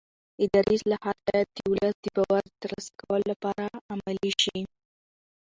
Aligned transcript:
اداري 0.43 0.73
اصلاحات 0.79 1.17
باید 1.27 1.47
د 1.55 1.59
ولس 1.71 1.95
د 2.03 2.07
باور 2.15 2.41
د 2.47 2.51
ترلاسه 2.61 2.91
کولو 3.01 3.25
لپاره 3.31 3.65
عملي 3.93 4.31
شي 4.43 4.59